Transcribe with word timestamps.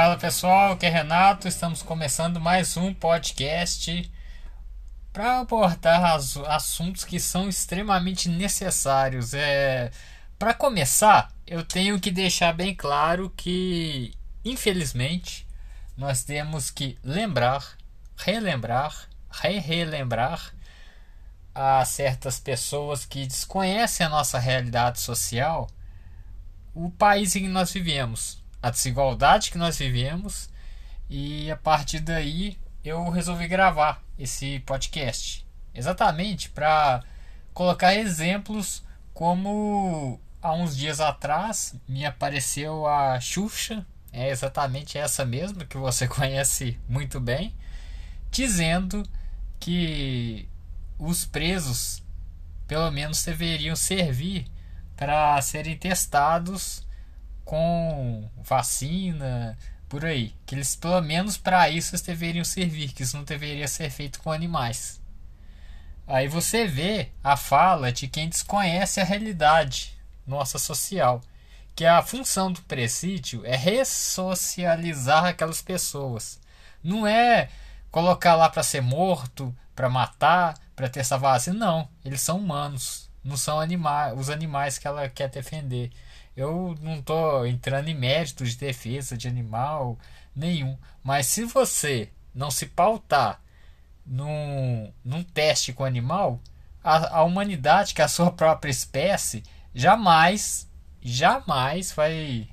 Fala 0.00 0.16
pessoal, 0.16 0.74
aqui 0.74 0.86
é 0.86 0.90
Renato. 0.90 1.48
Estamos 1.48 1.82
começando 1.82 2.38
mais 2.38 2.76
um 2.76 2.94
podcast 2.94 4.08
para 5.12 5.40
abordar 5.40 6.14
assuntos 6.46 7.02
que 7.02 7.18
são 7.18 7.48
extremamente 7.48 8.28
necessários. 8.28 9.34
É, 9.34 9.90
para 10.38 10.54
começar, 10.54 11.34
eu 11.44 11.64
tenho 11.64 11.98
que 11.98 12.12
deixar 12.12 12.52
bem 12.52 12.76
claro 12.76 13.28
que, 13.36 14.14
infelizmente, 14.44 15.44
nós 15.96 16.22
temos 16.22 16.70
que 16.70 16.96
lembrar, 17.02 17.76
relembrar, 18.16 19.08
re-relembrar 19.28 20.54
a 21.52 21.84
certas 21.84 22.38
pessoas 22.38 23.04
que 23.04 23.26
desconhecem 23.26 24.06
a 24.06 24.10
nossa 24.10 24.38
realidade 24.38 25.00
social 25.00 25.66
o 26.72 26.88
país 26.88 27.34
em 27.34 27.40
que 27.42 27.48
nós 27.48 27.72
vivemos, 27.72 28.40
a 28.62 28.70
desigualdade 28.70 29.50
que 29.50 29.58
nós 29.58 29.78
vivemos 29.78 30.50
e 31.08 31.50
a 31.50 31.56
partir 31.56 32.00
daí 32.00 32.58
eu 32.84 33.08
resolvi 33.10 33.46
gravar 33.48 34.02
esse 34.18 34.60
podcast. 34.60 35.46
Exatamente 35.74 36.50
para 36.50 37.02
colocar 37.54 37.94
exemplos 37.94 38.82
como 39.14 40.20
há 40.40 40.52
uns 40.52 40.76
dias 40.76 41.00
atrás 41.00 41.74
me 41.88 42.04
apareceu 42.04 42.86
a 42.86 43.18
Xuxa, 43.20 43.86
é 44.12 44.30
exatamente 44.30 44.98
essa 44.98 45.24
mesma 45.24 45.64
que 45.64 45.76
você 45.76 46.06
conhece 46.08 46.78
muito 46.88 47.20
bem, 47.20 47.54
dizendo 48.30 49.02
que 49.60 50.48
os 50.98 51.24
presos 51.24 52.02
pelo 52.66 52.90
menos 52.90 53.24
deveriam 53.24 53.74
servir 53.74 54.46
para 54.96 55.40
serem 55.40 55.76
testados 55.76 56.86
com 57.48 58.28
vacina, 58.42 59.56
por 59.88 60.04
aí. 60.04 60.34
Que 60.44 60.54
eles, 60.54 60.76
pelo 60.76 61.00
menos 61.00 61.38
para 61.38 61.70
isso, 61.70 61.92
eles 61.94 62.02
deveriam 62.02 62.44
servir, 62.44 62.92
que 62.92 63.02
isso 63.02 63.16
não 63.16 63.24
deveria 63.24 63.66
ser 63.66 63.88
feito 63.88 64.20
com 64.20 64.30
animais. 64.30 65.00
Aí 66.06 66.28
você 66.28 66.66
vê 66.66 67.08
a 67.24 67.38
fala 67.38 67.90
de 67.90 68.06
quem 68.06 68.28
desconhece 68.28 69.00
a 69.00 69.04
realidade 69.04 69.98
nossa 70.26 70.58
social, 70.58 71.22
que 71.74 71.86
a 71.86 72.02
função 72.02 72.52
do 72.52 72.60
presídio 72.62 73.42
é 73.46 73.56
ressocializar 73.56 75.24
aquelas 75.24 75.62
pessoas. 75.62 76.38
Não 76.84 77.06
é 77.06 77.48
colocar 77.90 78.34
lá 78.34 78.50
para 78.50 78.62
ser 78.62 78.82
morto, 78.82 79.56
para 79.74 79.88
matar, 79.88 80.58
para 80.76 80.90
ter 80.90 81.00
essa 81.00 81.16
vacina, 81.16 81.56
não. 81.58 81.88
Eles 82.04 82.20
são 82.20 82.36
humanos 82.36 83.08
não 83.28 83.36
são 83.36 83.60
animais, 83.60 84.18
os 84.18 84.30
animais 84.30 84.78
que 84.78 84.88
ela 84.88 85.08
quer 85.08 85.28
defender. 85.28 85.90
Eu 86.38 86.76
não 86.80 87.00
estou 87.00 87.44
entrando 87.44 87.88
em 87.88 87.96
mérito 87.96 88.44
de 88.44 88.56
defesa 88.56 89.16
de 89.16 89.26
animal 89.26 89.98
nenhum, 90.36 90.78
mas 91.02 91.26
se 91.26 91.44
você 91.44 92.12
não 92.32 92.48
se 92.48 92.66
pautar 92.66 93.42
num, 94.06 94.92
num 95.04 95.24
teste 95.24 95.72
com 95.72 95.84
animal, 95.84 96.40
a, 96.80 97.18
a 97.18 97.22
humanidade, 97.24 97.92
que 97.92 98.00
é 98.00 98.04
a 98.04 98.08
sua 98.08 98.30
própria 98.30 98.70
espécie, 98.70 99.42
jamais, 99.74 100.70
jamais 101.02 101.90
vai 101.90 102.48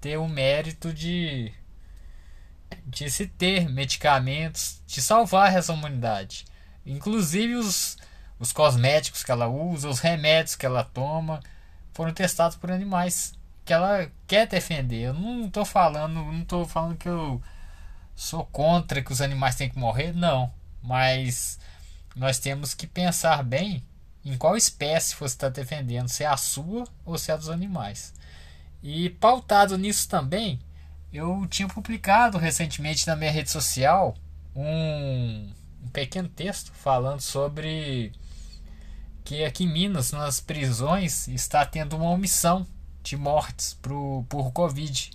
ter 0.00 0.16
o 0.16 0.26
mérito 0.26 0.90
de, 0.90 1.52
de 2.86 3.10
se 3.10 3.26
ter 3.26 3.68
medicamentos, 3.68 4.82
de 4.86 5.02
salvar 5.02 5.54
essa 5.54 5.74
humanidade. 5.74 6.46
Inclusive 6.86 7.56
os, 7.56 7.98
os 8.38 8.50
cosméticos 8.50 9.22
que 9.22 9.30
ela 9.30 9.46
usa, 9.46 9.90
os 9.90 10.00
remédios 10.00 10.56
que 10.56 10.64
ela 10.64 10.82
toma, 10.82 11.38
foram 11.96 12.12
testados 12.12 12.58
por 12.58 12.70
animais 12.70 13.32
que 13.64 13.72
ela 13.72 14.10
quer 14.26 14.46
defender. 14.46 15.06
Eu 15.06 15.14
não 15.14 15.46
estou 15.46 15.64
falando, 15.64 16.12
não 16.12 16.44
tô 16.44 16.66
falando 16.66 16.98
que 16.98 17.08
eu 17.08 17.42
sou 18.14 18.44
contra 18.44 19.02
que 19.02 19.10
os 19.10 19.22
animais 19.22 19.56
têm 19.56 19.70
que 19.70 19.78
morrer, 19.78 20.12
não. 20.14 20.52
Mas 20.82 21.58
nós 22.14 22.38
temos 22.38 22.74
que 22.74 22.86
pensar 22.86 23.42
bem 23.42 23.82
em 24.22 24.36
qual 24.36 24.56
espécie 24.56 25.16
você 25.16 25.34
está 25.34 25.48
defendendo, 25.48 26.08
se 26.08 26.22
é 26.22 26.26
a 26.26 26.36
sua 26.36 26.84
ou 27.04 27.16
se 27.16 27.30
é 27.30 27.34
a 27.34 27.36
dos 27.38 27.48
animais. 27.48 28.12
E 28.82 29.08
pautado 29.08 29.78
nisso 29.78 30.06
também, 30.06 30.60
eu 31.10 31.46
tinha 31.48 31.66
publicado 31.66 32.36
recentemente 32.36 33.06
na 33.06 33.16
minha 33.16 33.30
rede 33.30 33.50
social 33.50 34.14
um, 34.54 35.50
um 35.82 35.88
pequeno 35.88 36.28
texto 36.28 36.72
falando 36.72 37.20
sobre 37.20 38.12
que 39.26 39.44
aqui 39.44 39.64
em 39.64 39.68
Minas, 39.68 40.12
nas 40.12 40.38
prisões, 40.38 41.26
está 41.26 41.66
tendo 41.66 41.96
uma 41.96 42.10
omissão 42.10 42.64
de 43.02 43.16
mortes 43.16 43.74
pro, 43.74 44.24
por 44.28 44.52
Covid. 44.52 45.10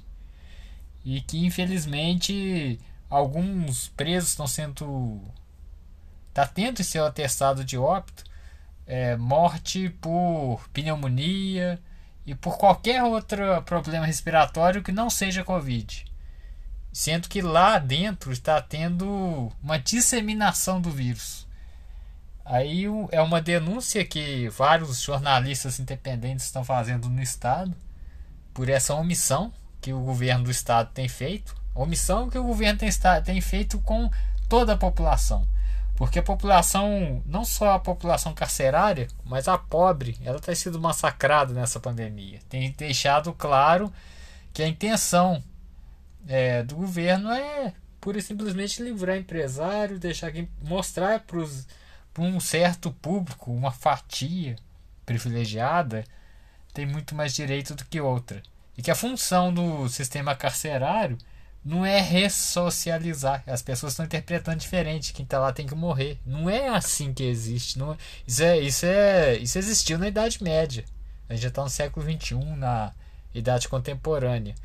E 1.05 1.21
que 1.21 1.45
infelizmente 1.45 2.77
alguns 3.09 3.87
presos 3.87 4.31
estão 4.31 4.45
sendo. 4.45 5.21
Está 6.27 6.45
tendo 6.45 6.83
seu 6.83 7.05
atestado 7.05 7.63
de 7.63 7.77
óbito, 7.77 8.25
é, 8.85 9.15
morte 9.15 9.89
por 10.01 10.67
pneumonia 10.73 11.81
e 12.25 12.35
por 12.35 12.57
qualquer 12.57 13.03
outro 13.03 13.61
problema 13.63 14.05
respiratório 14.05 14.83
que 14.83 14.91
não 14.91 15.09
seja 15.09 15.43
Covid. 15.43 16.05
Sendo 16.91 17.29
que 17.29 17.41
lá 17.41 17.79
dentro 17.79 18.33
está 18.33 18.61
tendo 18.61 19.49
uma 19.63 19.79
disseminação 19.79 20.81
do 20.81 20.91
vírus. 20.91 21.47
Aí 22.51 22.83
é 23.13 23.21
uma 23.21 23.39
denúncia 23.39 24.03
que 24.03 24.49
vários 24.49 24.99
jornalistas 24.99 25.79
independentes 25.79 26.43
estão 26.43 26.65
fazendo 26.65 27.07
no 27.07 27.21
Estado 27.21 27.73
por 28.53 28.67
essa 28.67 28.93
omissão 28.93 29.53
que 29.79 29.93
o 29.93 30.01
governo 30.01 30.43
do 30.43 30.51
Estado 30.51 30.91
tem 30.93 31.07
feito. 31.07 31.55
Omissão 31.73 32.29
que 32.29 32.37
o 32.37 32.43
governo 32.43 32.77
tem, 33.23 33.39
feito 33.39 33.79
com 33.79 34.11
toda 34.49 34.73
a 34.73 34.77
população. 34.77 35.47
Porque 35.95 36.19
a 36.19 36.23
população, 36.23 37.23
não 37.25 37.45
só 37.45 37.71
a 37.71 37.79
população 37.79 38.33
carcerária, 38.33 39.07
mas 39.23 39.47
a 39.47 39.57
pobre, 39.57 40.17
ela 40.21 40.41
tem 40.41 40.53
sido 40.53 40.77
massacrada 40.77 41.53
nessa 41.53 41.79
pandemia. 41.79 42.41
Tem 42.49 42.69
deixado 42.73 43.31
claro 43.31 43.89
que 44.51 44.61
a 44.61 44.67
intenção 44.67 45.41
é, 46.27 46.63
do 46.63 46.75
governo 46.75 47.31
é 47.31 47.73
pura 48.01 48.19
e 48.19 48.21
simplesmente 48.21 48.83
livrar 48.83 49.15
empresário, 49.15 49.97
deixar 49.97 50.33
mostrar 50.61 51.21
para 51.21 51.37
os 51.37 51.65
para 52.13 52.23
um 52.23 52.39
certo 52.39 52.91
público, 52.91 53.51
uma 53.51 53.71
fatia 53.71 54.55
privilegiada, 55.05 56.03
tem 56.73 56.85
muito 56.85 57.15
mais 57.15 57.33
direito 57.33 57.75
do 57.75 57.85
que 57.85 57.99
outra. 57.99 58.41
E 58.77 58.81
que 58.81 58.91
a 58.91 58.95
função 58.95 59.53
do 59.53 59.87
sistema 59.89 60.35
carcerário 60.35 61.17
não 61.63 61.85
é 61.85 61.99
ressocializar. 61.99 63.43
As 63.45 63.61
pessoas 63.61 63.93
estão 63.93 64.05
interpretando 64.05 64.59
diferente. 64.59 65.13
Quem 65.13 65.23
está 65.23 65.39
lá 65.39 65.53
tem 65.53 65.67
que 65.67 65.75
morrer. 65.75 66.19
Não 66.25 66.49
é 66.49 66.69
assim 66.69 67.13
que 67.13 67.23
existe. 67.23 67.77
Não, 67.77 67.93
é, 67.93 67.97
isso, 68.25 68.43
é, 68.43 68.59
isso, 68.59 68.85
é, 68.85 69.37
isso 69.37 69.57
existiu 69.57 69.99
na 69.99 70.07
Idade 70.07 70.43
Média. 70.43 70.83
A 71.29 71.33
gente 71.33 71.43
já 71.43 71.49
está 71.49 71.61
no 71.61 71.69
século 71.69 72.05
XXI, 72.05 72.35
na 72.57 72.93
Idade 73.33 73.69
Contemporânea. 73.69 74.55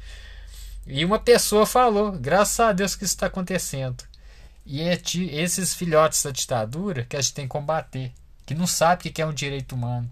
E 0.86 1.04
uma 1.04 1.18
pessoa 1.18 1.66
falou: 1.66 2.12
graças 2.12 2.60
a 2.60 2.72
Deus 2.72 2.96
que 2.96 3.04
isso 3.04 3.14
está 3.14 3.26
acontecendo. 3.26 4.04
E 4.68 4.82
é 4.82 5.00
esses 5.30 5.74
filhotes 5.74 6.24
da 6.24 6.32
ditadura 6.32 7.04
que 7.04 7.16
a 7.16 7.20
gente 7.20 7.34
tem 7.34 7.44
que 7.44 7.52
combater, 7.52 8.12
que 8.44 8.52
não 8.52 8.66
sabe 8.66 9.08
o 9.08 9.12
que 9.12 9.22
é 9.22 9.26
um 9.26 9.32
direito 9.32 9.76
humano, 9.76 10.10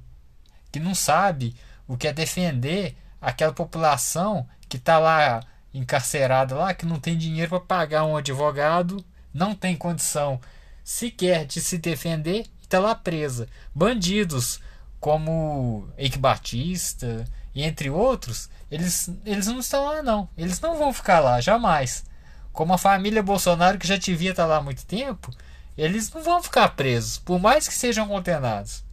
que 0.71 0.79
não 0.79 0.95
sabe 0.95 1.57
o 1.89 1.97
que 1.97 2.07
é 2.07 2.13
defender 2.13 2.97
aquela 3.21 3.53
população 3.53 4.49
que 4.69 4.77
está 4.77 5.01
lá 5.01 5.43
encarcerada 5.73 6.55
lá, 6.55 6.73
que 6.73 6.87
não 6.87 7.01
tem 7.01 7.19
dinheiro 7.19 7.51
para 7.51 7.61
pagar 7.61 8.05
um 8.05 8.17
advogado, 8.17 9.05
não 9.33 9.57
tem 9.57 9.75
condição 9.75 10.41
sequer 10.85 11.47
de 11.47 11.61
se 11.61 11.77
defender 11.77 12.47
e 12.61 12.62
está 12.62 12.79
lá 12.79 12.95
presa. 12.95 13.49
Bandidos 13.75 14.61
como 15.00 15.89
Eike 15.99 16.17
Batista 16.17 17.25
e 17.53 17.65
entre 17.65 17.91
outros, 17.91 18.49
eles, 18.71 19.11
eles 19.27 19.49
não 19.49 19.59
estão 19.59 19.85
lá 19.85 20.00
não. 20.00 20.29
Eles 20.39 20.61
não 20.61 20.79
vão 20.79 20.93
ficar 20.93 21.19
lá, 21.19 21.41
jamais 21.41 22.05
como 22.55 22.73
a 22.73 22.79
família 22.79 23.23
Bolsonaro 23.23 23.79
que 23.79 23.87
já 23.87 23.97
devia 23.97 24.31
estar 24.31 24.47
lá 24.47 24.59
há 24.59 24.62
muito 24.62 24.87
tempo, 24.87 25.31
eles 25.77 26.11
não 26.12 26.23
vão 26.23 26.41
ficar 26.41 26.69
presos, 26.69 27.19
por 27.19 27.41
mais 27.41 27.67
que 27.67 27.75
sejam 27.75 28.06
condenados. 28.06 28.85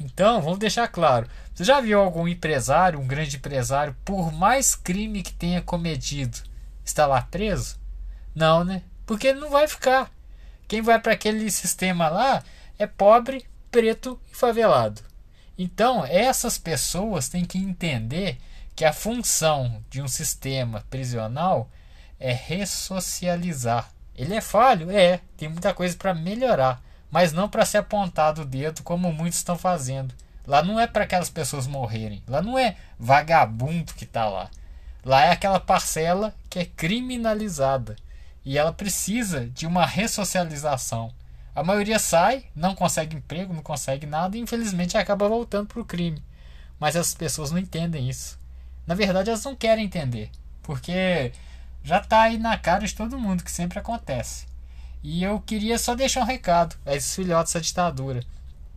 Então, 0.00 0.42
vamos 0.42 0.58
deixar 0.58 0.88
claro: 0.88 1.28
você 1.54 1.62
já 1.62 1.80
viu 1.80 2.00
algum 2.00 2.26
empresário, 2.26 2.98
um 2.98 3.06
grande 3.06 3.36
empresário, 3.36 3.96
por 4.04 4.32
mais 4.32 4.74
crime 4.74 5.22
que 5.22 5.32
tenha 5.32 5.62
cometido, 5.62 6.38
está 6.84 7.06
lá 7.06 7.22
preso? 7.22 7.76
Não, 8.34 8.64
né? 8.64 8.82
Porque 9.06 9.28
ele 9.28 9.40
não 9.40 9.50
vai 9.50 9.68
ficar. 9.68 10.10
Quem 10.66 10.82
vai 10.82 11.00
para 11.00 11.12
aquele 11.12 11.50
sistema 11.52 12.08
lá 12.08 12.42
é 12.78 12.86
pobre, 12.86 13.46
preto 13.70 14.20
e 14.30 14.34
favelado. 14.34 15.00
Então, 15.56 16.04
essas 16.04 16.58
pessoas 16.58 17.28
têm 17.28 17.44
que 17.44 17.58
entender 17.58 18.38
que 18.74 18.84
a 18.84 18.92
função 18.92 19.82
de 19.88 20.02
um 20.02 20.08
sistema 20.08 20.84
prisional 20.90 21.70
é 22.18 22.32
ressocializar. 22.32 23.90
Ele 24.14 24.34
é 24.34 24.40
falho? 24.40 24.90
É, 24.90 25.20
tem 25.36 25.48
muita 25.48 25.72
coisa 25.72 25.96
para 25.96 26.14
melhorar, 26.14 26.82
mas 27.10 27.32
não 27.32 27.48
para 27.48 27.64
ser 27.64 27.78
apontado 27.78 28.42
o 28.42 28.44
dedo 28.44 28.82
como 28.82 29.12
muitos 29.12 29.38
estão 29.38 29.56
fazendo. 29.56 30.14
Lá 30.46 30.62
não 30.62 30.80
é 30.80 30.86
para 30.86 31.04
aquelas 31.04 31.30
pessoas 31.30 31.66
morrerem, 31.66 32.22
lá 32.26 32.40
não 32.40 32.58
é 32.58 32.76
vagabundo 32.98 33.94
que 33.94 34.04
está 34.04 34.26
lá. 34.26 34.50
Lá 35.04 35.24
é 35.24 35.30
aquela 35.30 35.60
parcela 35.60 36.34
que 36.50 36.58
é 36.58 36.64
criminalizada 36.64 37.96
e 38.44 38.58
ela 38.58 38.72
precisa 38.72 39.46
de 39.46 39.66
uma 39.66 39.86
ressocialização. 39.86 41.12
A 41.54 41.62
maioria 41.62 41.98
sai, 41.98 42.44
não 42.54 42.74
consegue 42.74 43.16
emprego, 43.16 43.52
não 43.52 43.62
consegue 43.62 44.06
nada 44.06 44.36
e 44.36 44.40
infelizmente 44.40 44.96
acaba 44.96 45.28
voltando 45.28 45.66
para 45.66 45.80
o 45.80 45.84
crime. 45.84 46.22
Mas 46.80 46.96
as 46.96 47.14
pessoas 47.14 47.50
não 47.50 47.58
entendem 47.58 48.08
isso. 48.08 48.38
Na 48.86 48.94
verdade, 48.94 49.28
elas 49.28 49.44
não 49.44 49.54
querem 49.54 49.84
entender, 49.84 50.30
porque 50.62 51.32
já 51.82 51.98
está 51.98 52.22
aí 52.22 52.38
na 52.38 52.56
cara 52.58 52.86
de 52.86 52.94
todo 52.94 53.18
mundo 53.18 53.44
que 53.44 53.50
sempre 53.50 53.78
acontece. 53.78 54.46
E 55.02 55.22
eu 55.22 55.40
queria 55.40 55.78
só 55.78 55.94
deixar 55.94 56.22
um 56.22 56.26
recado 56.26 56.76
a 56.84 56.94
esses 56.94 57.14
filhotes 57.14 57.52
da 57.52 57.60
ditadura. 57.60 58.22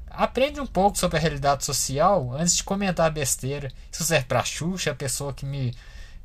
Aprende 0.09 0.59
um 0.59 0.68
pouco 0.68 0.98
sobre 0.98 1.18
a 1.18 1.19
realidade 1.19 1.65
social 1.65 2.31
antes 2.33 2.56
de 2.56 2.63
comentar 2.63 3.09
besteira. 3.12 3.71
Isso 3.92 4.03
serve 4.03 4.25
para 4.25 4.44
Xuxa, 4.44 4.92
a 4.92 4.95
pessoa 4.95 5.33
que 5.33 5.45
me 5.45 5.74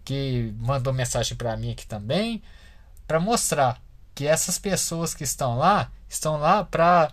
que 0.04 0.54
mandou 0.58 0.92
mensagem 0.92 1.36
para 1.36 1.56
mim 1.56 1.72
aqui 1.72 1.84
também, 1.84 2.40
para 3.08 3.18
mostrar 3.18 3.82
que 4.14 4.24
essas 4.24 4.56
pessoas 4.56 5.12
que 5.12 5.24
estão 5.24 5.58
lá 5.58 5.90
estão 6.08 6.36
lá 6.36 6.62
para 6.62 7.10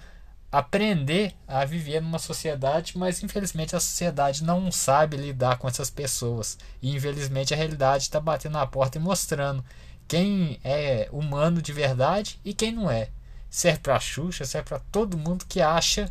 aprender 0.54 1.34
a 1.48 1.66
viver 1.66 2.00
numa 2.00 2.20
sociedade, 2.20 2.96
mas 2.96 3.24
infelizmente 3.24 3.76
a 3.76 3.80
sociedade 3.80 4.44
não 4.44 4.72
sabe 4.72 5.18
lidar 5.18 5.58
com 5.58 5.68
essas 5.68 5.90
pessoas. 5.90 6.60
E 6.80 6.96
infelizmente 6.96 7.56
a 7.56 7.58
realidade 7.58 8.04
está 8.04 8.20
batendo 8.20 8.54
na 8.54 8.68
porta 8.68 9.00
e 9.00 9.02
mostrando 9.02 9.66
quem 10.08 10.60
é 10.64 11.10
humano 11.12 11.60
de 11.60 11.74
verdade 11.74 12.40
e 12.46 12.54
quem 12.54 12.72
não 12.72 12.92
é. 12.92 13.10
Serve 13.50 13.80
para 13.80 14.00
Xuxa, 14.00 14.46
serve 14.46 14.70
para 14.70 14.80
todo 14.92 15.18
mundo 15.18 15.44
que 15.50 15.60
acha 15.60 16.08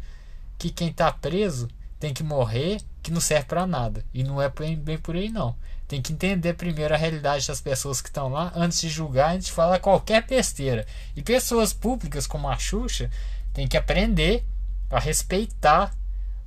que 0.59 0.71
quem 0.71 0.89
está 0.89 1.12
preso 1.12 1.69
tem 2.00 2.12
que 2.12 2.25
morrer, 2.25 2.81
que 3.00 3.12
não 3.12 3.21
serve 3.21 3.47
para 3.47 3.65
nada. 3.65 4.05
E 4.12 4.25
não 4.25 4.43
é 4.43 4.49
bem 4.49 4.99
por 4.99 5.15
aí 5.15 5.29
não. 5.29 5.55
Tem 5.87 6.03
que 6.03 6.12
entender 6.12 6.55
primeiro 6.55 6.93
a 6.93 6.97
realidade 6.97 7.47
das 7.47 7.61
pessoas 7.61 8.00
que 8.00 8.09
estão 8.09 8.29
lá 8.29 8.50
antes 8.56 8.81
de 8.81 8.89
julgar, 8.89 9.37
antes 9.37 9.47
de 9.47 9.53
falar 9.53 9.79
qualquer 9.79 10.27
besteira. 10.27 10.85
E 11.15 11.23
pessoas 11.23 11.73
públicas 11.73 12.27
como 12.27 12.49
a 12.49 12.59
Xuxa 12.59 13.09
tem 13.53 13.69
que 13.69 13.77
aprender 13.77 14.45
a 14.91 14.99
respeitar 14.99 15.95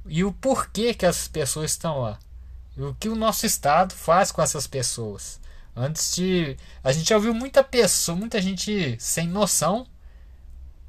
e 0.06 0.24
o 0.24 0.32
porquê 0.32 0.94
que 0.94 1.06
essas 1.06 1.28
pessoas 1.28 1.72
estão 1.72 2.02
lá. 2.02 2.20
E 2.78 2.82
o 2.82 2.94
que 2.96 3.10
o 3.10 3.16
nosso 3.16 3.46
Estado 3.46 3.94
faz 3.94 4.32
com 4.32 4.42
essas 4.42 4.68
pessoas. 4.68 5.40
Antes 5.76 6.16
de. 6.16 6.58
A 6.84 6.92
gente 6.92 7.10
já 7.10 7.16
ouviu 7.16 7.34
muita 7.34 7.64
pessoa, 7.64 8.18
muita 8.18 8.42
gente 8.42 8.96
sem 9.00 9.28
noção, 9.28 9.86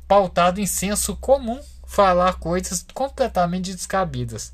pautado 0.07 0.61
em 0.61 0.67
senso 0.67 1.17
comum, 1.17 1.61
falar 1.87 2.35
coisas 2.35 2.85
completamente 2.95 3.75
descabidas. 3.75 4.53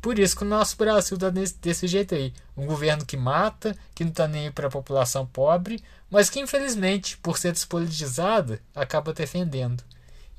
Por 0.00 0.18
isso 0.18 0.36
que 0.36 0.42
o 0.42 0.48
nosso 0.48 0.76
Brasil 0.76 1.14
está 1.16 1.30
desse, 1.30 1.56
desse 1.58 1.86
jeito 1.86 2.14
aí. 2.14 2.32
Um 2.56 2.66
governo 2.66 3.06
que 3.06 3.16
mata, 3.16 3.76
que 3.94 4.04
não 4.04 4.10
está 4.10 4.26
nem 4.26 4.50
para 4.50 4.66
a 4.66 4.70
população 4.70 5.24
pobre, 5.24 5.82
mas 6.10 6.28
que 6.28 6.40
infelizmente, 6.40 7.16
por 7.18 7.38
ser 7.38 7.52
despolitizada, 7.52 8.60
acaba 8.74 9.12
defendendo. 9.12 9.82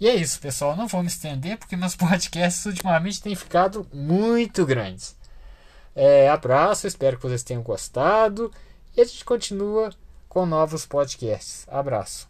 E 0.03 0.07
é 0.09 0.15
isso, 0.15 0.38
pessoal. 0.41 0.75
Não 0.75 0.85
vou 0.85 1.01
me 1.01 1.07
estender 1.07 1.57
porque 1.57 1.77
meus 1.77 1.95
podcasts 1.95 2.65
ultimamente 2.65 3.21
têm 3.21 3.33
ficado 3.35 3.88
muito 3.94 4.65
grandes. 4.65 5.15
É, 5.95 6.27
abraço, 6.27 6.85
espero 6.85 7.15
que 7.15 7.23
vocês 7.23 7.41
tenham 7.41 7.63
gostado. 7.63 8.51
E 8.97 9.00
a 9.00 9.05
gente 9.05 9.23
continua 9.23 9.94
com 10.27 10.45
novos 10.45 10.85
podcasts. 10.85 11.65
Abraço. 11.69 12.21